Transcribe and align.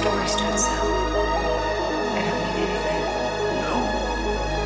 stories 0.00 0.34
don't 0.36 0.58
sell. 0.58 0.88
They 2.14 2.22
don't 2.24 2.40
mean 2.56 2.70
anything. 2.72 3.04
No. 3.64 3.76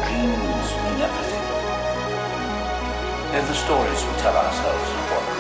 Dreams 0.06 0.68
mean 0.82 1.00
everything. 1.02 1.46
They're 3.32 3.46
the 3.46 3.54
stories 3.54 4.00
we 4.06 4.12
tell 4.22 4.36
ourselves 4.36 5.33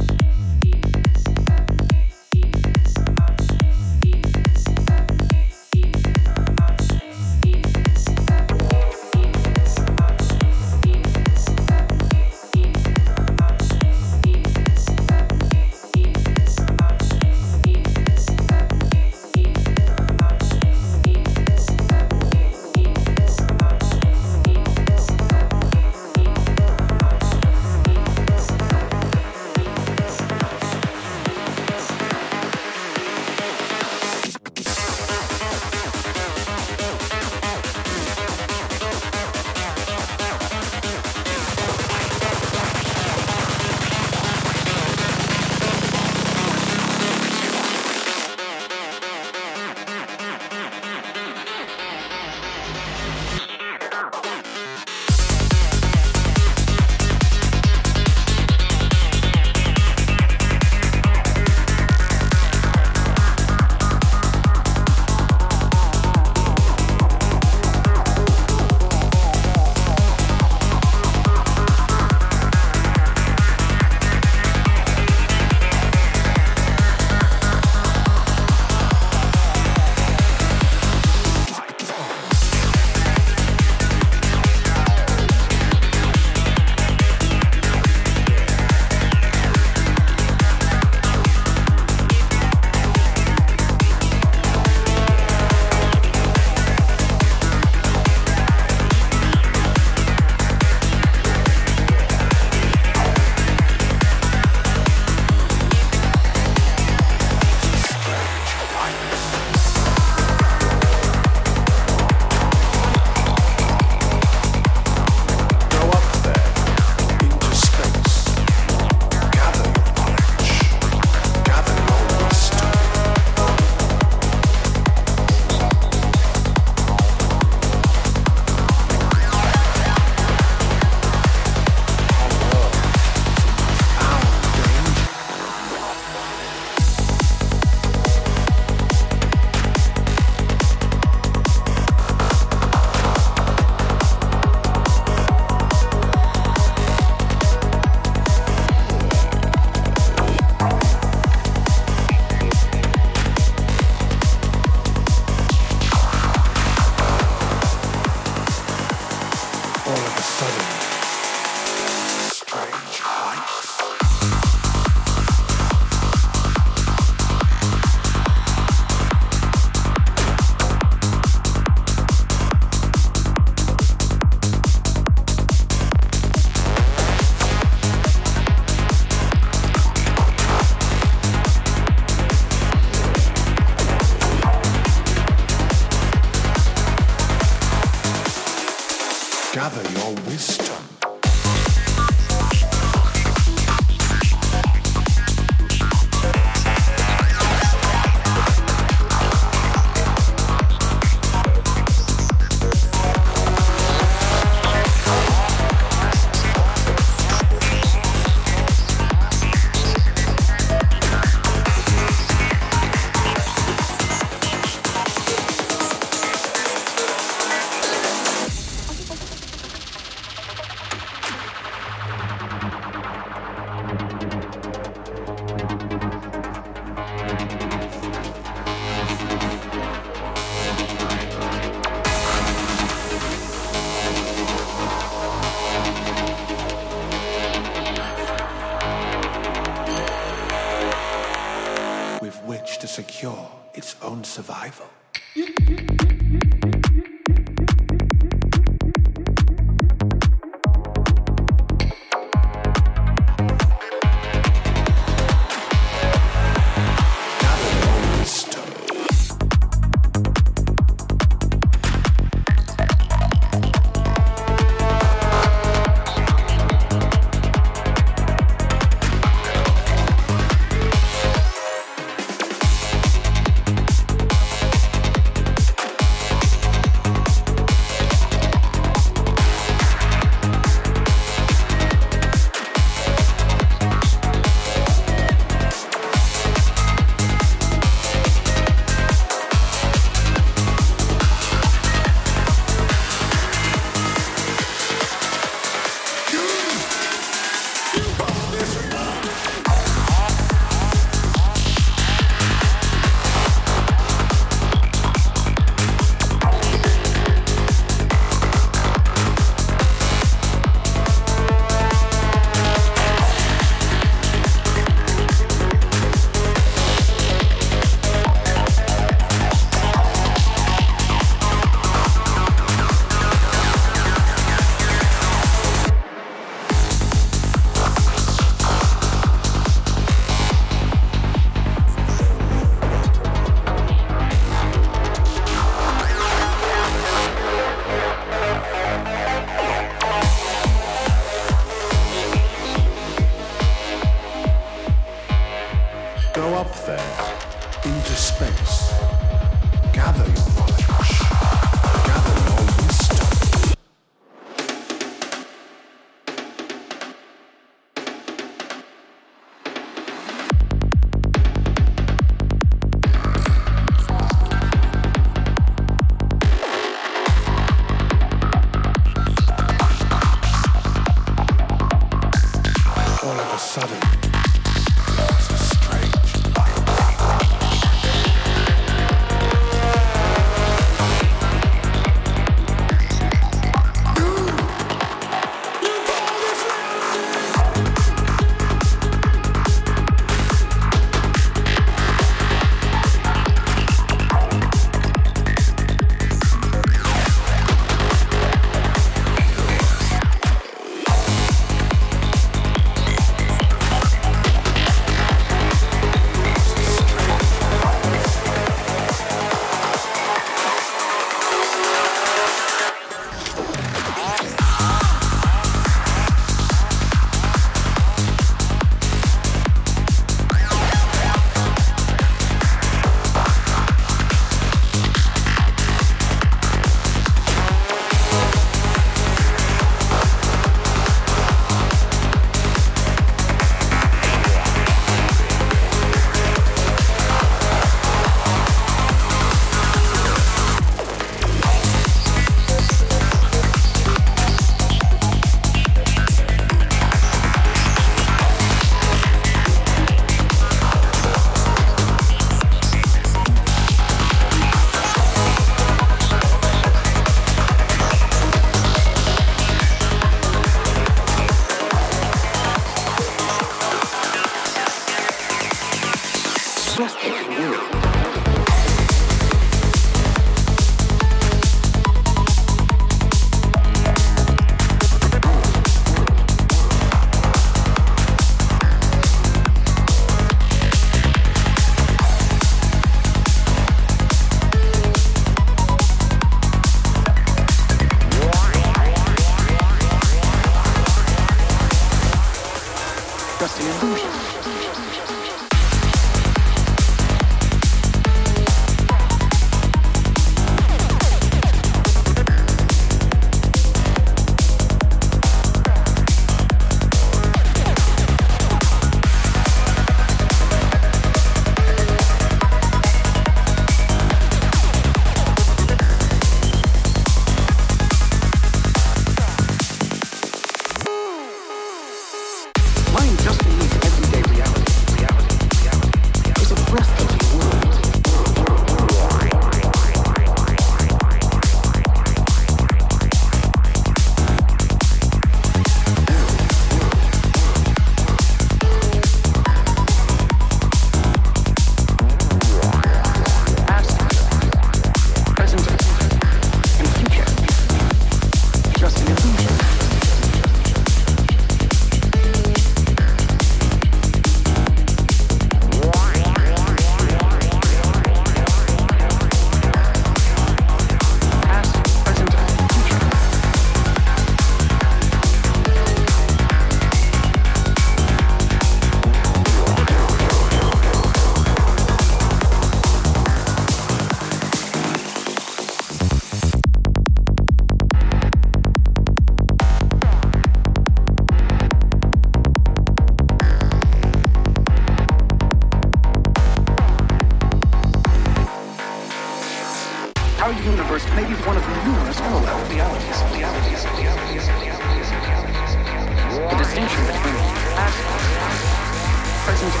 future. 599.84 600.00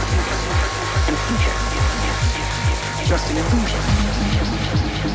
In 1.08 1.14
the 1.14 1.20
future. 1.20 3.06
Trust 3.06 3.30
in 3.30 3.36
your 3.36 3.44
future. 3.44 5.13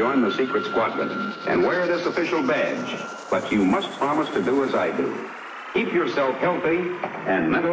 join 0.00 0.22
the 0.22 0.34
secret 0.34 0.64
squadron 0.64 1.34
and 1.46 1.62
wear 1.62 1.86
this 1.86 2.06
official 2.06 2.42
badge, 2.42 2.98
but 3.30 3.52
you 3.52 3.62
must 3.62 3.86
promise 3.98 4.30
to 4.30 4.42
do 4.42 4.64
as 4.64 4.74
I 4.74 4.96
do. 4.96 5.14
Keep 5.74 5.92
yourself 5.92 6.34
healthy 6.36 6.78
and 7.28 7.50
mentally 7.50 7.69